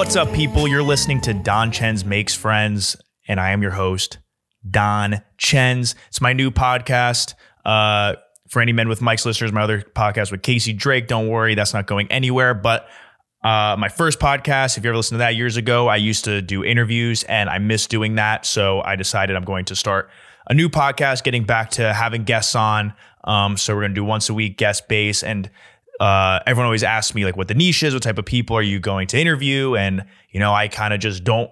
What's 0.00 0.16
up, 0.16 0.32
people? 0.32 0.66
You're 0.66 0.82
listening 0.82 1.20
to 1.20 1.34
Don 1.34 1.70
Chenz 1.70 2.06
Makes 2.06 2.34
Friends, 2.34 2.96
and 3.28 3.38
I 3.38 3.50
am 3.50 3.60
your 3.60 3.72
host, 3.72 4.16
Don 4.68 5.20
Chenz. 5.36 5.94
It's 6.08 6.22
my 6.22 6.32
new 6.32 6.50
podcast. 6.50 7.34
Uh, 7.66 8.14
for 8.48 8.62
any 8.62 8.72
men 8.72 8.88
with 8.88 9.02
Mike's 9.02 9.26
listeners, 9.26 9.52
my 9.52 9.60
other 9.60 9.82
podcast 9.82 10.32
with 10.32 10.40
Casey 10.40 10.72
Drake. 10.72 11.06
Don't 11.06 11.28
worry, 11.28 11.54
that's 11.54 11.74
not 11.74 11.86
going 11.86 12.10
anywhere. 12.10 12.54
But 12.54 12.88
uh, 13.44 13.76
my 13.78 13.90
first 13.90 14.18
podcast, 14.18 14.78
if 14.78 14.84
you 14.84 14.88
ever 14.88 14.96
listened 14.96 15.16
to 15.16 15.18
that 15.18 15.36
years 15.36 15.58
ago, 15.58 15.86
I 15.86 15.96
used 15.96 16.24
to 16.24 16.40
do 16.40 16.64
interviews 16.64 17.22
and 17.24 17.50
I 17.50 17.58
miss 17.58 17.86
doing 17.86 18.14
that. 18.14 18.46
So 18.46 18.80
I 18.80 18.96
decided 18.96 19.36
I'm 19.36 19.44
going 19.44 19.66
to 19.66 19.76
start 19.76 20.08
a 20.46 20.54
new 20.54 20.70
podcast, 20.70 21.24
getting 21.24 21.44
back 21.44 21.72
to 21.72 21.92
having 21.92 22.24
guests 22.24 22.54
on. 22.54 22.94
Um, 23.24 23.58
so 23.58 23.74
we're 23.74 23.82
going 23.82 23.92
to 23.92 24.00
do 24.00 24.04
once 24.04 24.30
a 24.30 24.34
week 24.34 24.56
guest 24.56 24.88
base. 24.88 25.22
And 25.22 25.50
uh, 26.00 26.40
everyone 26.46 26.64
always 26.64 26.82
asks 26.82 27.14
me 27.14 27.24
like 27.24 27.36
what 27.36 27.46
the 27.46 27.54
niche 27.54 27.82
is, 27.82 27.92
what 27.92 28.02
type 28.02 28.18
of 28.18 28.24
people 28.24 28.56
are 28.56 28.62
you 28.62 28.80
going 28.80 29.06
to 29.08 29.18
interview? 29.20 29.76
And, 29.76 30.04
you 30.30 30.40
know, 30.40 30.52
I 30.52 30.66
kind 30.68 30.94
of 30.94 31.00
just 31.00 31.22
don't 31.24 31.50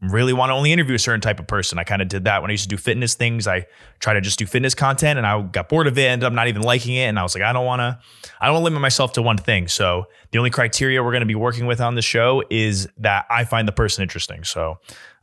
really 0.00 0.32
want 0.32 0.50
to 0.50 0.54
only 0.54 0.72
interview 0.72 0.94
a 0.94 0.98
certain 0.98 1.22
type 1.22 1.40
of 1.40 1.46
person. 1.48 1.78
I 1.78 1.84
kind 1.84 2.00
of 2.00 2.06
did 2.06 2.24
that 2.24 2.40
when 2.42 2.50
I 2.50 2.52
used 2.52 2.64
to 2.64 2.68
do 2.68 2.76
fitness 2.76 3.14
things. 3.14 3.48
I 3.48 3.66
try 3.98 4.12
to 4.12 4.20
just 4.20 4.38
do 4.38 4.46
fitness 4.46 4.74
content 4.74 5.18
and 5.18 5.26
I 5.26 5.40
got 5.42 5.68
bored 5.68 5.86
of 5.86 5.98
it, 5.98 6.02
ended 6.02 6.26
up 6.26 6.32
not 6.34 6.48
even 6.48 6.62
liking 6.62 6.94
it. 6.94 7.06
And 7.06 7.18
I 7.18 7.22
was 7.22 7.34
like, 7.34 7.42
I 7.42 7.52
don't 7.52 7.64
want 7.64 7.80
to, 7.80 7.98
I 8.40 8.46
don't 8.46 8.62
limit 8.62 8.80
myself 8.80 9.14
to 9.14 9.22
one 9.22 9.38
thing. 9.38 9.66
So 9.66 10.04
the 10.30 10.38
only 10.38 10.50
criteria 10.50 11.02
we're 11.02 11.10
going 11.10 11.22
to 11.22 11.26
be 11.26 11.34
working 11.34 11.66
with 11.66 11.80
on 11.80 11.94
the 11.94 12.02
show 12.02 12.44
is 12.50 12.88
that 12.98 13.24
I 13.30 13.44
find 13.44 13.66
the 13.66 13.72
person 13.72 14.02
interesting. 14.02 14.44
So 14.44 14.78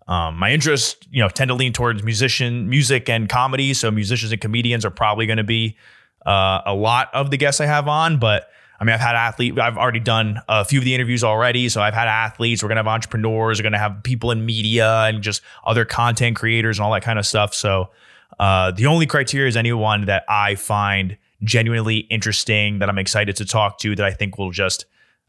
um, 0.07 0.37
my 0.37 0.51
interests, 0.51 0.97
you 1.09 1.21
know, 1.21 1.29
tend 1.29 1.49
to 1.49 1.55
lean 1.55 1.71
towards 1.71 2.03
musician, 2.03 2.67
music 2.67 3.09
and 3.09 3.29
comedy. 3.29 3.73
So 3.75 3.91
musicians 3.91 4.31
and 4.31 4.41
comedians 4.41 4.83
are 4.83 4.91
probably 4.91 5.25
going 5.27 5.37
to 5.37 5.43
be 5.43 5.77
uh, 6.25 6.61
a 6.65 6.73
lot 6.73 7.09
of 7.13 7.31
the 7.31 7.37
guests 7.37 7.61
I 7.61 7.65
have 7.65 7.87
on, 7.87 8.17
but 8.19 8.49
I 8.79 8.83
mean, 8.83 8.93
I've 8.93 8.99
had 8.99 9.15
athletes, 9.15 9.57
I've 9.57 9.77
already 9.77 9.99
done 9.99 10.41
a 10.49 10.65
few 10.65 10.79
of 10.79 10.85
the 10.85 10.93
interviews 10.93 11.23
already. 11.23 11.69
So 11.69 11.81
I've 11.81 11.93
had 11.93 12.07
athletes, 12.07 12.61
we're 12.61 12.69
going 12.69 12.75
to 12.75 12.83
have 12.83 12.87
entrepreneurs, 12.87 13.59
we're 13.59 13.63
going 13.63 13.73
to 13.73 13.79
have 13.79 14.03
people 14.03 14.31
in 14.31 14.45
media 14.45 15.03
and 15.03 15.23
just 15.23 15.41
other 15.65 15.85
content 15.85 16.35
creators 16.35 16.77
and 16.77 16.85
all 16.85 16.91
that 16.91 17.03
kind 17.03 17.17
of 17.17 17.25
stuff. 17.25 17.53
So 17.53 17.91
uh, 18.39 18.71
the 18.71 18.85
only 18.85 19.05
criteria 19.05 19.47
is 19.47 19.55
anyone 19.55 20.05
that 20.05 20.25
I 20.27 20.55
find 20.55 21.17
genuinely 21.43 21.99
interesting, 21.99 22.79
that 22.79 22.89
I'm 22.89 22.97
excited 22.97 23.35
to 23.37 23.45
talk 23.45 23.79
to, 23.79 23.95
that 23.95 24.05
I 24.05 24.11
think 24.11 24.37
will 24.37 24.51
just 24.51 24.85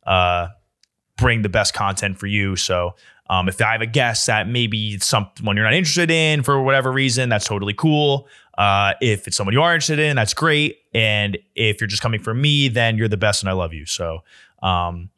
uh, 0.06 0.48
bring 1.16 1.42
the 1.42 1.48
best 1.48 1.74
content 1.74 2.18
for 2.18 2.26
you. 2.26 2.56
So 2.56 2.94
um, 3.28 3.48
if 3.48 3.60
I 3.60 3.72
have 3.72 3.80
a 3.80 3.86
guest 3.86 4.26
that 4.26 4.48
maybe 4.48 4.98
someone 4.98 5.56
you're 5.56 5.64
not 5.64 5.74
interested 5.74 6.10
in 6.10 6.42
for 6.42 6.62
whatever 6.62 6.92
reason, 6.92 7.28
that's 7.28 7.46
totally 7.46 7.74
cool. 7.74 8.28
Uh, 8.56 8.94
if 9.00 9.26
it's 9.26 9.36
someone 9.36 9.52
you 9.52 9.62
are 9.62 9.74
interested 9.74 9.98
in, 9.98 10.16
that's 10.16 10.34
great. 10.34 10.78
And 10.94 11.36
if 11.54 11.80
you're 11.80 11.88
just 11.88 12.02
coming 12.02 12.22
from 12.22 12.40
me, 12.40 12.68
then 12.68 12.96
you're 12.96 13.08
the 13.08 13.16
best 13.16 13.42
and 13.42 13.50
I 13.50 13.52
love 13.52 13.74
you. 13.74 13.84
So, 13.84 14.20
um, 14.62 15.10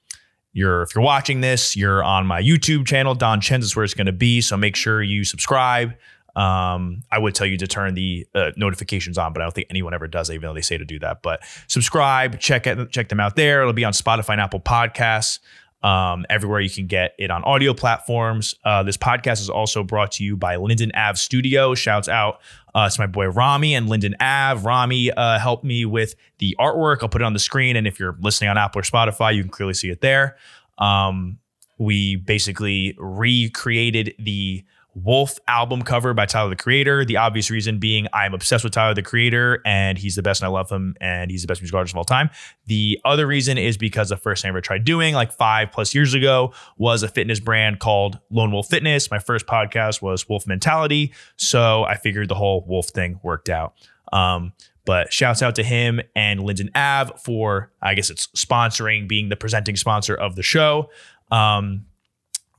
you're 0.52 0.82
if 0.82 0.94
you're 0.94 1.04
watching 1.04 1.40
this, 1.40 1.76
you're 1.76 2.02
on 2.02 2.26
my 2.26 2.42
YouTube 2.42 2.86
channel, 2.86 3.14
Don 3.14 3.40
Chenz 3.40 3.64
is 3.64 3.76
where 3.76 3.84
it's 3.84 3.94
going 3.94 4.06
to 4.06 4.12
be. 4.12 4.40
So 4.40 4.56
make 4.56 4.74
sure 4.74 5.02
you 5.02 5.22
subscribe. 5.22 5.94
Um, 6.34 7.02
I 7.10 7.18
would 7.18 7.34
tell 7.34 7.46
you 7.46 7.56
to 7.58 7.66
turn 7.66 7.94
the 7.94 8.26
uh, 8.34 8.52
notifications 8.56 9.18
on, 9.18 9.32
but 9.32 9.42
I 9.42 9.44
don't 9.44 9.54
think 9.54 9.66
anyone 9.70 9.92
ever 9.92 10.06
does, 10.06 10.30
even 10.30 10.48
though 10.48 10.54
they 10.54 10.62
say 10.62 10.78
to 10.78 10.84
do 10.84 10.98
that. 11.00 11.22
But 11.22 11.42
subscribe, 11.66 12.40
check 12.40 12.66
it, 12.66 12.90
check 12.90 13.08
them 13.08 13.20
out 13.20 13.36
there. 13.36 13.60
It'll 13.60 13.72
be 13.72 13.84
on 13.84 13.92
Spotify 13.92 14.30
and 14.30 14.40
Apple 14.40 14.60
Podcasts 14.60 15.40
um, 15.82 16.26
everywhere 16.28 16.60
you 16.60 16.70
can 16.70 16.86
get 16.86 17.14
it 17.18 17.30
on 17.30 17.44
audio 17.44 17.72
platforms. 17.72 18.54
Uh, 18.64 18.82
this 18.82 18.96
podcast 18.96 19.40
is 19.40 19.48
also 19.48 19.84
brought 19.84 20.12
to 20.12 20.24
you 20.24 20.36
by 20.36 20.56
Linden 20.56 20.90
Ave 20.94 21.16
Studio. 21.16 21.74
Shouts 21.74 22.08
out 22.08 22.40
uh, 22.74 22.88
to 22.88 23.00
my 23.00 23.06
boy 23.06 23.26
Rami 23.26 23.74
and 23.74 23.88
Linden 23.88 24.16
Ave. 24.20 24.64
Rami 24.64 25.10
uh, 25.12 25.38
helped 25.38 25.64
me 25.64 25.84
with 25.84 26.14
the 26.38 26.56
artwork. 26.58 26.98
I'll 27.02 27.08
put 27.08 27.22
it 27.22 27.24
on 27.24 27.32
the 27.32 27.38
screen, 27.38 27.76
and 27.76 27.86
if 27.86 28.00
you're 28.00 28.16
listening 28.20 28.50
on 28.50 28.58
Apple 28.58 28.80
or 28.80 28.82
Spotify, 28.82 29.34
you 29.34 29.42
can 29.42 29.50
clearly 29.50 29.74
see 29.74 29.90
it 29.90 30.00
there. 30.00 30.36
Um, 30.78 31.38
we 31.78 32.16
basically 32.16 32.96
recreated 32.98 34.14
the 34.18 34.64
Wolf 34.94 35.38
album 35.46 35.82
cover 35.82 36.14
by 36.14 36.26
Tyler 36.26 36.50
the 36.50 36.56
Creator. 36.56 37.04
The 37.04 37.18
obvious 37.18 37.50
reason 37.50 37.78
being 37.78 38.08
I'm 38.12 38.34
obsessed 38.34 38.64
with 38.64 38.72
Tyler 38.72 38.94
the 38.94 39.02
Creator 39.02 39.62
and 39.64 39.98
he's 39.98 40.16
the 40.16 40.22
best 40.22 40.40
and 40.40 40.46
I 40.46 40.50
love 40.50 40.70
him 40.70 40.96
and 41.00 41.30
he's 41.30 41.42
the 41.42 41.46
best 41.46 41.60
music 41.60 41.74
artist 41.74 41.94
of 41.94 41.98
all 41.98 42.04
time. 42.04 42.30
The 42.66 42.98
other 43.04 43.26
reason 43.26 43.58
is 43.58 43.76
because 43.76 44.08
the 44.08 44.16
first 44.16 44.42
thing 44.42 44.48
I 44.48 44.52
ever 44.52 44.60
tried 44.60 44.84
doing 44.84 45.14
like 45.14 45.32
five 45.32 45.70
plus 45.70 45.94
years 45.94 46.14
ago 46.14 46.52
was 46.78 47.02
a 47.02 47.08
fitness 47.08 47.38
brand 47.38 47.80
called 47.80 48.18
Lone 48.30 48.50
Wolf 48.50 48.68
Fitness. 48.68 49.10
My 49.10 49.18
first 49.18 49.46
podcast 49.46 50.02
was 50.02 50.28
Wolf 50.28 50.46
Mentality. 50.46 51.12
So 51.36 51.84
I 51.84 51.96
figured 51.96 52.28
the 52.28 52.34
whole 52.34 52.64
Wolf 52.66 52.88
thing 52.88 53.20
worked 53.22 53.48
out. 53.48 53.74
Um, 54.12 54.52
but 54.84 55.12
shouts 55.12 55.42
out 55.42 55.54
to 55.56 55.62
him 55.62 56.00
and 56.16 56.40
Linden 56.40 56.70
Ave 56.74 57.12
for, 57.22 57.70
I 57.82 57.94
guess 57.94 58.08
it's 58.08 58.28
sponsoring, 58.28 59.06
being 59.06 59.28
the 59.28 59.36
presenting 59.36 59.76
sponsor 59.76 60.14
of 60.14 60.34
the 60.34 60.42
show. 60.42 60.88
Um, 61.30 61.84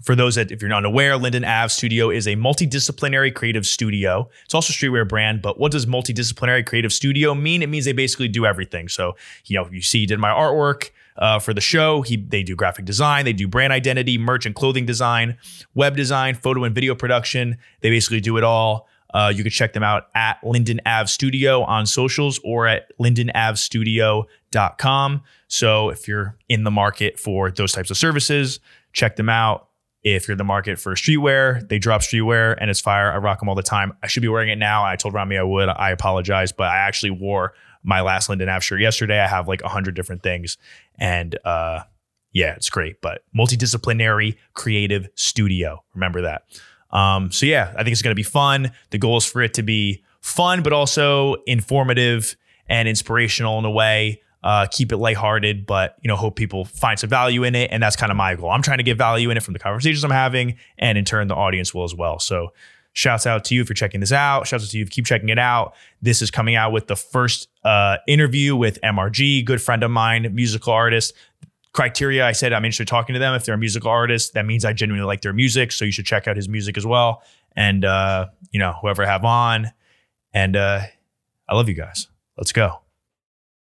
for 0.02 0.16
those 0.16 0.36
that, 0.36 0.52
if 0.52 0.62
you're 0.62 0.70
not 0.70 0.86
aware, 0.86 1.18
Linden 1.18 1.44
Ave 1.44 1.70
Studio 1.70 2.10
is 2.10 2.28
a 2.28 2.36
multidisciplinary 2.36 3.34
creative 3.34 3.66
studio. 3.66 4.30
It's 4.46 4.54
also 4.54 4.72
a 4.72 4.74
streetwear 4.74 5.08
brand, 5.08 5.42
but 5.42 5.60
what 5.60 5.72
does 5.72 5.86
multidisciplinary 5.86 6.66
creative 6.66 6.94
studio 6.94 7.36
mean? 7.36 7.62
It 7.62 7.68
means 7.68 7.86
they 7.86 7.92
basically 7.92 8.30
do 8.30 8.46
everything. 8.46 8.88
So, 8.88 9.16
you 9.46 9.58
know, 9.58 9.68
you 9.72 9.82
see, 9.82 10.00
he 10.00 10.06
did 10.06 10.20
my 10.20 10.30
artwork 10.30 10.92
uh, 11.18 11.40
for 11.40 11.54
the 11.54 11.62
show. 11.62 12.02
He 12.02 12.18
they 12.18 12.44
do 12.44 12.56
graphic 12.56 12.86
design, 12.86 13.26
they 13.26 13.34
do 13.34 13.48
brand 13.48 13.74
identity, 13.74 14.18
merch 14.18 14.46
and 14.46 14.56
clothing 14.56 14.86
design, 14.86 15.38
web 15.76 15.96
design, 15.96 16.36
photo 16.36 16.64
and 16.64 16.74
video 16.74 16.96
production. 16.96 17.58
They 17.82 17.90
basically 17.90 18.22
do 18.22 18.38
it 18.38 18.44
all. 18.44 18.88
Uh, 19.14 19.32
you 19.36 19.44
can 19.44 19.52
check 19.52 19.74
them 19.74 19.84
out 19.84 20.08
at 20.14 20.38
Linden 20.44 20.80
Ave 20.86 21.08
Studio 21.08 21.64
on 21.64 21.88
socials 21.88 22.40
or 22.44 22.68
at 22.68 22.92
lindenavestudio.com. 23.00 25.24
So 25.48 25.90
if 25.90 26.08
you're 26.08 26.38
in 26.48 26.64
the 26.64 26.72
market 26.72 27.20
for 27.20 27.50
those 27.50 27.72
types 27.72 27.90
of 27.90 27.98
services, 27.98 28.60
check 28.94 29.16
them 29.16 29.30
out 29.30 29.69
if 30.04 30.28
you're 30.28 30.34
in 30.34 30.38
the 30.38 30.44
market 30.44 30.80
for 30.80 30.94
streetwear, 30.96 31.68
they 31.68 31.80
drop 31.80 32.02
streetwear 32.02 32.56
and 32.60 32.70
it's 32.70 32.80
fire. 32.80 33.12
I 33.12 33.18
rock 33.18 33.40
them 33.40 33.50
all 33.50 33.56
the 33.56 33.64
time. 33.64 33.94
I 34.02 34.08
should 34.08 34.22
be 34.22 34.30
wearing 34.30 34.50
it 34.50 34.58
now. 34.58 34.86
I 34.86 34.96
told 34.96 35.14
Rami 35.14 35.38
I 35.38 35.44
would. 35.44 35.70
I 35.70 35.92
apologize, 35.92 36.52
but 36.52 36.68
I 36.68 36.78
actually 36.78 37.12
wore 37.12 37.54
my 37.84 38.02
last 38.02 38.30
Linden 38.30 38.50
Ave 38.50 38.62
shirt 38.62 38.82
yesterday. 38.82 39.20
I 39.20 39.28
have 39.28 39.48
like 39.48 39.62
a 39.62 39.70
hundred 39.70 39.96
different 39.96 40.24
things, 40.24 40.58
and 40.98 41.38
uh, 41.46 41.82
yeah, 42.32 42.56
it's 42.56 42.70
great. 42.70 43.02
But 43.02 43.24
multidisciplinary 43.38 44.38
creative 44.54 45.10
studio. 45.16 45.84
Remember 45.94 46.22
that. 46.22 46.44
Um, 46.92 47.32
so 47.32 47.46
yeah, 47.46 47.74
I 47.78 47.84
think 47.84 47.92
it's 47.92 48.02
going 48.02 48.12
to 48.12 48.16
be 48.16 48.24
fun. 48.24 48.72
The 48.90 48.98
goal 48.98 49.18
is 49.18 49.26
for 49.26 49.42
it 49.42 49.54
to 49.56 49.64
be 49.64 50.04
fun, 50.22 50.64
but 50.64 50.74
also 50.74 51.36
informative 51.46 52.36
and 52.68 52.88
inspirational 52.88 53.60
in 53.60 53.66
a 53.66 53.72
way 53.72 54.22
uh, 54.44 54.68
keep 54.72 54.92
it 54.92 54.98
lighthearted, 54.98 55.66
but 55.66 55.98
you 56.02 56.08
know, 56.08 56.16
hope 56.16 56.36
people 56.36 56.66
find 56.66 56.98
some 57.00 57.10
value 57.10 57.44
in 57.44 57.56
it. 57.56 57.72
And 57.72 57.84
that's 57.84 57.96
kind 57.96 58.12
of 58.12 58.18
my 58.18 58.36
goal. 58.36 58.50
I'm 58.50 58.62
trying 58.62 58.78
to 58.78 58.84
get 58.84 58.98
value 58.98 59.30
in 59.30 59.38
it 59.38 59.44
from 59.44 59.54
the 59.54 59.60
conversations 59.60 60.04
I'm 60.04 60.12
having, 60.12 60.58
and 60.78 60.98
in 60.98 61.06
turn, 61.06 61.28
the 61.28 61.36
audience 61.36 61.74
will 61.74 61.84
as 61.84 61.94
well. 61.94 62.20
So, 62.20 62.54
shouts 62.94 63.28
out 63.28 63.46
to 63.46 63.56
you 63.56 63.62
if 63.62 63.70
you're 63.70 63.76
checking 63.76 64.00
this 64.00 64.12
out. 64.12 64.48
Shouts 64.48 64.64
out 64.64 64.70
to 64.72 64.78
you 64.78 64.84
if 64.84 64.88
you 64.88 64.92
keep 64.92 65.06
checking 65.06 65.30
it 65.30 65.40
out. 65.40 65.74
This 66.02 66.22
is 66.22 66.32
coming 66.32 66.56
out 66.56 66.72
with 66.72 66.88
the 66.88 66.96
first 66.96 67.50
uh, 67.64 67.98
interview 68.08 68.56
with 68.56 68.80
MRG, 68.82 69.46
good 69.46 69.62
friend 69.62 69.84
of 69.84 69.92
mine, 69.92 70.28
musical 70.34 70.74
artist. 70.74 71.14
Criteria 71.72 72.26
I 72.26 72.32
said 72.32 72.52
I'm 72.52 72.66
interested 72.66 72.84
in 72.84 72.88
talking 72.88 73.14
to 73.14 73.20
them. 73.20 73.36
If 73.36 73.46
they're 73.46 73.56
a 73.56 73.58
musical 73.58 73.92
artist, 73.92 74.34
that 74.34 74.46
means 74.46 74.66
I 74.66 74.74
genuinely 74.74 75.06
like 75.06 75.22
their 75.22 75.34
music. 75.34 75.72
So 75.72 75.86
you 75.86 75.92
should 75.92 76.06
check 76.06 76.28
out 76.28 76.36
his 76.36 76.50
music 76.50 76.78
as 76.78 76.86
well. 76.86 77.22
And 77.56 77.86
uh, 77.86 78.28
you 78.52 78.60
know, 78.60 78.74
whoever 78.82 79.04
I 79.04 79.08
have 79.08 79.24
on. 79.24 79.72
And 80.34 80.56
uh, 80.56 80.82
I 81.48 81.56
love 81.56 81.70
you 81.70 81.76
guys. 81.76 82.08
Let's 82.38 82.52
go. 82.52 82.82